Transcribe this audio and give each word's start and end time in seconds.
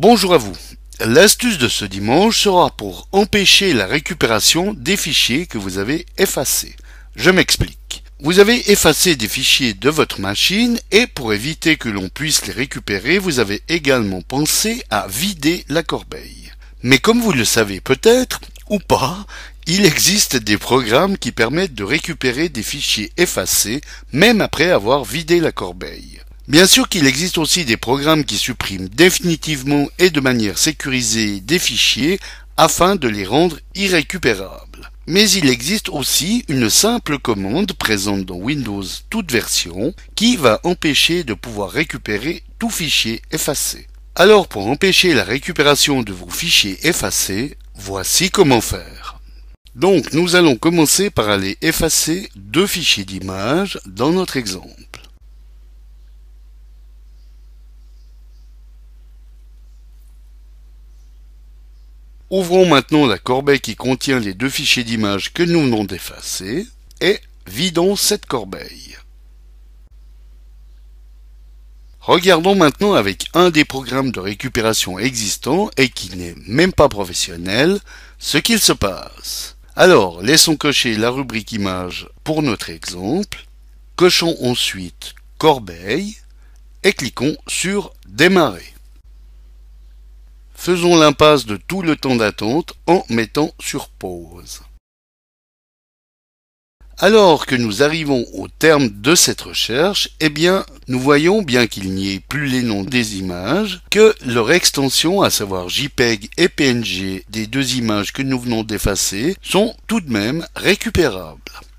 Bonjour 0.00 0.32
à 0.32 0.38
vous. 0.38 0.56
L'astuce 1.00 1.58
de 1.58 1.66
ce 1.66 1.84
dimanche 1.84 2.42
sera 2.42 2.70
pour 2.70 3.08
empêcher 3.10 3.72
la 3.72 3.88
récupération 3.88 4.72
des 4.72 4.96
fichiers 4.96 5.46
que 5.48 5.58
vous 5.58 5.78
avez 5.78 6.06
effacés. 6.18 6.76
Je 7.16 7.30
m'explique. 7.30 8.04
Vous 8.20 8.38
avez 8.38 8.70
effacé 8.70 9.16
des 9.16 9.26
fichiers 9.26 9.74
de 9.74 9.90
votre 9.90 10.20
machine 10.20 10.78
et 10.92 11.08
pour 11.08 11.32
éviter 11.32 11.76
que 11.76 11.88
l'on 11.88 12.08
puisse 12.10 12.46
les 12.46 12.52
récupérer, 12.52 13.18
vous 13.18 13.40
avez 13.40 13.60
également 13.68 14.22
pensé 14.22 14.84
à 14.88 15.08
vider 15.08 15.64
la 15.68 15.82
corbeille. 15.82 16.52
Mais 16.84 16.98
comme 16.98 17.20
vous 17.20 17.32
le 17.32 17.44
savez 17.44 17.80
peut-être, 17.80 18.40
ou 18.68 18.78
pas, 18.78 19.26
il 19.66 19.84
existe 19.84 20.36
des 20.36 20.58
programmes 20.58 21.18
qui 21.18 21.32
permettent 21.32 21.74
de 21.74 21.82
récupérer 21.82 22.48
des 22.48 22.62
fichiers 22.62 23.10
effacés 23.16 23.80
même 24.12 24.42
après 24.42 24.70
avoir 24.70 25.04
vidé 25.04 25.40
la 25.40 25.50
corbeille. 25.50 26.20
Bien 26.48 26.66
sûr 26.66 26.88
qu'il 26.88 27.06
existe 27.06 27.36
aussi 27.36 27.66
des 27.66 27.76
programmes 27.76 28.24
qui 28.24 28.38
suppriment 28.38 28.88
définitivement 28.88 29.86
et 29.98 30.08
de 30.08 30.18
manière 30.18 30.56
sécurisée 30.56 31.40
des 31.40 31.58
fichiers 31.58 32.18
afin 32.56 32.96
de 32.96 33.06
les 33.06 33.26
rendre 33.26 33.58
irrécupérables. 33.74 34.90
Mais 35.06 35.30
il 35.30 35.50
existe 35.50 35.90
aussi 35.90 36.46
une 36.48 36.70
simple 36.70 37.18
commande 37.18 37.74
présente 37.74 38.24
dans 38.24 38.36
Windows 38.36 38.82
toute 39.10 39.30
version 39.30 39.92
qui 40.14 40.36
va 40.36 40.58
empêcher 40.64 41.22
de 41.22 41.34
pouvoir 41.34 41.70
récupérer 41.70 42.42
tout 42.58 42.70
fichier 42.70 43.20
effacé. 43.30 43.86
Alors 44.14 44.48
pour 44.48 44.68
empêcher 44.68 45.12
la 45.12 45.24
récupération 45.24 46.02
de 46.02 46.14
vos 46.14 46.30
fichiers 46.30 46.78
effacés, 46.88 47.58
voici 47.74 48.30
comment 48.30 48.62
faire. 48.62 49.20
Donc 49.74 50.14
nous 50.14 50.34
allons 50.34 50.56
commencer 50.56 51.10
par 51.10 51.28
aller 51.28 51.58
effacer 51.60 52.30
deux 52.36 52.66
fichiers 52.66 53.04
d'image 53.04 53.78
dans 53.84 54.12
notre 54.12 54.38
exemple. 54.38 55.07
Ouvrons 62.30 62.66
maintenant 62.66 63.06
la 63.06 63.18
corbeille 63.18 63.60
qui 63.60 63.74
contient 63.74 64.20
les 64.20 64.34
deux 64.34 64.50
fichiers 64.50 64.84
d'image 64.84 65.32
que 65.32 65.42
nous 65.42 65.62
venons 65.62 65.84
d'effacer 65.84 66.66
et 67.00 67.20
vidons 67.46 67.96
cette 67.96 68.26
corbeille. 68.26 68.98
Regardons 72.00 72.54
maintenant 72.54 72.92
avec 72.92 73.28
un 73.32 73.50
des 73.50 73.64
programmes 73.64 74.12
de 74.12 74.20
récupération 74.20 74.98
existants 74.98 75.70
et 75.76 75.88
qui 75.88 76.16
n'est 76.16 76.34
même 76.46 76.72
pas 76.72 76.88
professionnel 76.88 77.80
ce 78.18 78.36
qu'il 78.38 78.60
se 78.60 78.72
passe. 78.72 79.56
Alors, 79.74 80.22
laissons 80.22 80.56
cocher 80.56 80.96
la 80.96 81.10
rubrique 81.10 81.52
image 81.52 82.08
pour 82.24 82.42
notre 82.42 82.68
exemple, 82.68 83.46
cochons 83.96 84.36
ensuite 84.42 85.14
corbeille 85.38 86.16
et 86.82 86.92
cliquons 86.92 87.36
sur 87.46 87.94
démarrer. 88.06 88.74
Faisons 90.60 90.96
l'impasse 90.96 91.46
de 91.46 91.56
tout 91.56 91.82
le 91.82 91.94
temps 91.94 92.16
d'attente 92.16 92.74
en 92.88 93.04
mettant 93.08 93.52
sur 93.60 93.88
pause. 93.88 94.62
Alors 96.98 97.46
que 97.46 97.54
nous 97.54 97.84
arrivons 97.84 98.26
au 98.34 98.48
terme 98.48 98.88
de 98.88 99.14
cette 99.14 99.40
recherche, 99.42 100.10
eh 100.18 100.30
bien, 100.30 100.66
nous 100.88 100.98
voyons, 100.98 101.42
bien 101.42 101.68
qu'il 101.68 101.94
n'y 101.94 102.12
ait 102.12 102.20
plus 102.20 102.48
les 102.48 102.62
noms 102.62 102.82
des 102.82 103.18
images, 103.18 103.82
que 103.92 104.16
leur 104.26 104.50
extension, 104.50 105.22
à 105.22 105.30
savoir 105.30 105.68
JPEG 105.68 106.28
et 106.36 106.48
PNG 106.48 107.24
des 107.30 107.46
deux 107.46 107.76
images 107.76 108.12
que 108.12 108.22
nous 108.22 108.40
venons 108.40 108.64
d'effacer, 108.64 109.36
sont 109.40 109.76
tout 109.86 110.00
de 110.00 110.10
même 110.10 110.44
récupérables 110.56 111.38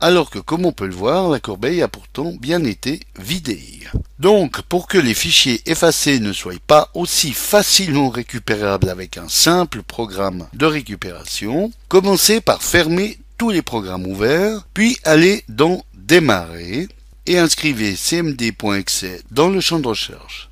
alors 0.00 0.30
que 0.30 0.38
comme 0.38 0.66
on 0.66 0.72
peut 0.72 0.86
le 0.86 0.94
voir, 0.94 1.28
la 1.28 1.40
corbeille 1.40 1.82
a 1.82 1.88
pourtant 1.88 2.32
bien 2.40 2.64
été 2.64 3.00
vidée. 3.18 3.80
Donc, 4.18 4.62
pour 4.62 4.86
que 4.86 4.98
les 4.98 5.14
fichiers 5.14 5.62
effacés 5.66 6.20
ne 6.20 6.32
soient 6.32 6.52
pas 6.66 6.90
aussi 6.94 7.32
facilement 7.32 8.10
récupérables 8.10 8.88
avec 8.88 9.16
un 9.16 9.28
simple 9.28 9.82
programme 9.82 10.46
de 10.52 10.66
récupération, 10.66 11.72
commencez 11.88 12.40
par 12.40 12.62
fermer 12.62 13.18
tous 13.38 13.50
les 13.50 13.62
programmes 13.62 14.06
ouverts, 14.06 14.66
puis 14.74 14.98
allez 15.04 15.44
dans 15.48 15.82
Démarrer 15.94 16.88
et 17.26 17.38
inscrivez 17.38 17.94
cmd.exe 17.94 19.06
dans 19.30 19.48
le 19.48 19.60
champ 19.60 19.78
de 19.78 19.88
recherche. 19.88 20.49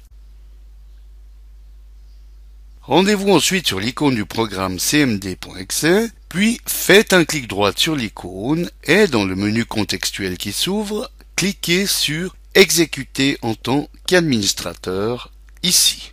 Rendez-vous 2.89 3.29
ensuite 3.29 3.67
sur 3.67 3.81
l'icône 3.81 4.15
du 4.15 4.25
programme 4.25 4.79
cmd.exe 4.79 5.85
puis 6.31 6.59
faites 6.65 7.13
un 7.13 7.27
clic 7.27 7.47
droit 7.47 7.73
sur 7.77 7.95
l'icône 7.95 8.71
et 8.83 9.07
dans 9.07 9.27
le 9.27 9.37
menu 9.37 9.67
contextuel 9.67 10.39
qui 10.39 10.53
s'ouvre, 10.53 11.11
cliquez 11.37 11.85
sur 11.85 12.35
Exécuter 12.55 13.37
en 13.43 13.55
tant 13.55 13.91
qu'administrateur 14.07 15.31
ici. 15.63 16.13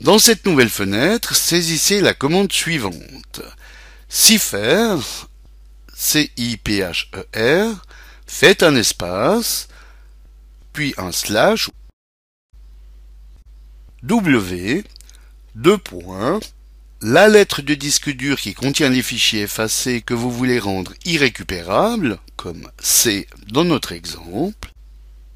Dans 0.00 0.18
cette 0.18 0.46
nouvelle 0.46 0.68
fenêtre, 0.68 1.36
saisissez 1.36 2.00
la 2.00 2.12
commande 2.12 2.52
suivante. 2.52 3.40
Cipher, 4.08 4.96
C-I-P-H-E-R, 5.94 7.86
faites 8.26 8.64
un 8.64 8.74
espace, 8.74 9.68
puis 10.72 10.92
un 10.98 11.12
slash, 11.12 11.70
W, 14.02 14.82
deux 15.56 15.78
points, 15.78 16.38
la 17.00 17.28
lettre 17.28 17.62
de 17.62 17.74
disque 17.74 18.10
dur 18.10 18.38
qui 18.38 18.52
contient 18.52 18.90
les 18.90 19.02
fichiers 19.02 19.42
effacés 19.42 20.02
que 20.02 20.12
vous 20.12 20.30
voulez 20.30 20.58
rendre 20.58 20.92
irrécupérables, 21.06 22.18
comme 22.36 22.70
C 22.78 23.26
dans 23.48 23.64
notre 23.64 23.92
exemple, 23.92 24.70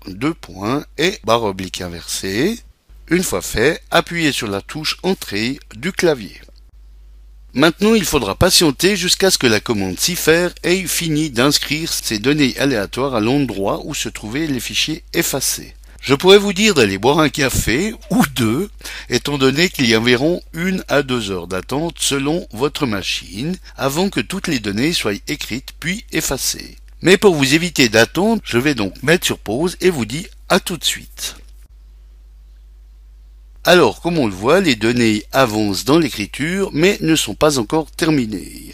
deux 0.06 0.34
points 0.34 0.84
et 0.98 1.18
barre 1.24 1.44
oblique 1.44 1.80
inversée. 1.80 2.58
Une 3.08 3.22
fois 3.22 3.40
fait, 3.40 3.82
appuyez 3.90 4.30
sur 4.30 4.46
la 4.46 4.60
touche 4.60 4.98
Entrée 5.02 5.58
du 5.74 5.90
clavier. 5.90 6.38
Maintenant, 7.54 7.94
il 7.94 8.04
faudra 8.04 8.34
patienter 8.34 8.96
jusqu'à 8.96 9.30
ce 9.30 9.38
que 9.38 9.46
la 9.46 9.58
commande 9.58 9.98
cipher 9.98 10.50
ait 10.62 10.86
fini 10.86 11.30
d'inscrire 11.30 11.92
ces 11.92 12.18
données 12.18 12.56
aléatoires 12.58 13.14
à 13.14 13.20
l'endroit 13.20 13.80
où 13.84 13.94
se 13.94 14.10
trouvaient 14.10 14.46
les 14.46 14.60
fichiers 14.60 15.02
effacés. 15.14 15.74
Je 16.00 16.14
pourrais 16.14 16.38
vous 16.38 16.54
dire 16.54 16.74
d'aller 16.74 16.96
boire 16.96 17.18
un 17.18 17.28
café 17.28 17.94
ou 18.10 18.24
deux, 18.34 18.70
étant 19.10 19.36
donné 19.36 19.68
qu'il 19.68 19.86
y 19.86 19.94
a 19.94 20.00
environ 20.00 20.42
une 20.54 20.82
à 20.88 21.02
deux 21.02 21.30
heures 21.30 21.46
d'attente 21.46 21.96
selon 21.98 22.48
votre 22.52 22.86
machine 22.86 23.56
avant 23.76 24.08
que 24.08 24.20
toutes 24.20 24.48
les 24.48 24.60
données 24.60 24.94
soient 24.94 25.12
écrites 25.28 25.72
puis 25.78 26.04
effacées. 26.10 26.76
Mais 27.02 27.18
pour 27.18 27.34
vous 27.34 27.54
éviter 27.54 27.90
d'attendre, 27.90 28.40
je 28.44 28.58
vais 28.58 28.74
donc 28.74 29.02
mettre 29.02 29.26
sur 29.26 29.38
pause 29.38 29.76
et 29.82 29.90
vous 29.90 30.06
dis 30.06 30.26
à 30.48 30.58
tout 30.58 30.78
de 30.78 30.84
suite. 30.84 31.36
Alors, 33.64 34.00
comme 34.00 34.18
on 34.18 34.26
le 34.26 34.32
voit, 34.32 34.60
les 34.60 34.76
données 34.76 35.24
avancent 35.32 35.84
dans 35.84 35.98
l'écriture, 35.98 36.70
mais 36.72 36.96
ne 37.02 37.14
sont 37.14 37.34
pas 37.34 37.58
encore 37.58 37.90
terminées. 37.90 38.72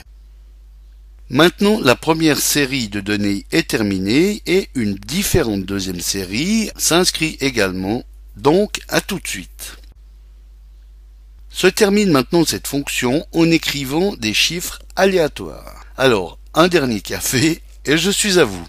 Maintenant, 1.29 1.81
la 1.81 1.97
première 1.97 2.39
série 2.39 2.89
de 2.89 3.01
données 3.01 3.47
est 3.51 3.69
terminée 3.71 4.43
et 4.47 4.69
une 4.77 4.95
différente 4.95 5.65
deuxième 5.65 6.01
série 6.01 6.71
s'inscrit 6.77 7.37
également, 7.41 8.05
donc 8.37 8.81
à 8.89 9.01
tout 9.01 9.19
de 9.19 9.27
suite. 9.27 9.77
Se 11.51 11.67
termine 11.67 12.13
maintenant 12.13 12.45
cette 12.45 12.69
fonction 12.69 13.27
en 13.33 13.51
écrivant 13.51 14.15
des 14.15 14.35
chiffres 14.35 14.79
aléatoires. 14.95 15.85
Alors, 15.97 16.39
un 16.55 16.69
dernier 16.69 17.01
café 17.01 17.61
et 17.85 17.99
je 17.99 18.11
suis 18.11 18.39
à 18.39 18.45
vous. 18.45 18.67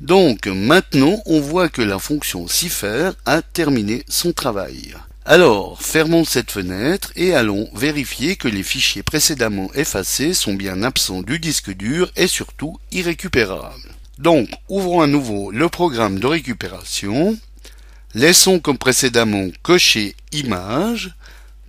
Donc 0.00 0.46
maintenant, 0.46 1.20
on 1.26 1.40
voit 1.40 1.68
que 1.68 1.82
la 1.82 1.98
fonction 1.98 2.46
cipher 2.46 3.10
a 3.26 3.42
terminé 3.42 4.04
son 4.08 4.32
travail. 4.32 4.94
Alors, 5.30 5.82
fermons 5.82 6.24
cette 6.24 6.50
fenêtre 6.50 7.12
et 7.14 7.34
allons 7.34 7.68
vérifier 7.74 8.36
que 8.36 8.48
les 8.48 8.62
fichiers 8.62 9.02
précédemment 9.02 9.70
effacés 9.74 10.32
sont 10.32 10.54
bien 10.54 10.82
absents 10.82 11.20
du 11.20 11.38
disque 11.38 11.70
dur 11.70 12.10
et 12.16 12.26
surtout 12.26 12.78
irrécupérables. 12.92 13.94
Donc, 14.16 14.48
ouvrons 14.70 15.02
à 15.02 15.06
nouveau 15.06 15.50
le 15.50 15.68
programme 15.68 16.18
de 16.18 16.26
récupération, 16.26 17.38
laissons 18.14 18.58
comme 18.58 18.78
précédemment 18.78 19.48
cocher 19.62 20.16
image, 20.32 21.14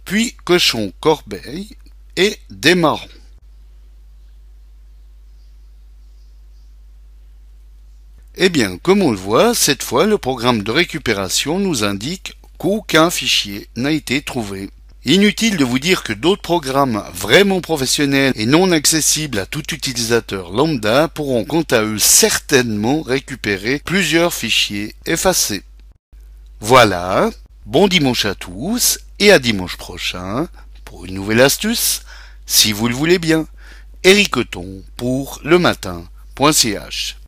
puis 0.06 0.38
cochons 0.46 0.94
corbeille 1.02 1.76
et 2.16 2.38
démarrons. 2.50 3.10
Eh 8.36 8.48
bien, 8.48 8.78
comme 8.78 9.02
on 9.02 9.12
le 9.12 9.18
voit, 9.18 9.54
cette 9.54 9.84
fois, 9.84 10.06
le 10.06 10.18
programme 10.18 10.64
de 10.64 10.72
récupération 10.72 11.60
nous 11.60 11.84
indique 11.84 12.39
qu'aucun 12.60 13.10
fichier 13.10 13.68
n'a 13.76 13.92
été 13.92 14.22
trouvé. 14.22 14.70
Inutile 15.06 15.56
de 15.56 15.64
vous 15.64 15.80
dire 15.80 16.04
que 16.04 16.12
d'autres 16.12 16.42
programmes 16.42 17.04
vraiment 17.14 17.62
professionnels 17.62 18.34
et 18.36 18.46
non 18.46 18.72
accessibles 18.72 19.40
à 19.40 19.46
tout 19.46 19.74
utilisateur 19.74 20.52
lambda 20.52 21.08
pourront 21.08 21.46
quant 21.46 21.64
à 21.72 21.82
eux 21.82 21.98
certainement 21.98 23.02
récupérer 23.02 23.82
plusieurs 23.84 24.34
fichiers 24.34 24.94
effacés. 25.06 25.64
Voilà, 26.60 27.30
bon 27.66 27.88
dimanche 27.88 28.26
à 28.26 28.36
tous 28.36 29.00
et 29.20 29.32
à 29.32 29.40
dimanche 29.40 29.78
prochain 29.78 30.50
pour 30.84 31.06
une 31.06 31.14
nouvelle 31.14 31.42
astuce, 31.42 32.02
si 32.46 32.74
vous 32.74 32.90
le 32.90 32.96
voulez 32.96 33.20
bien. 33.20 33.48
Eric 34.04 34.36
pour 34.98 35.40
le 35.44 35.60
matin.ch 35.60 37.19